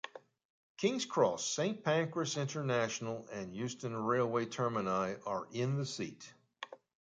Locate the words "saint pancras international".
1.55-3.27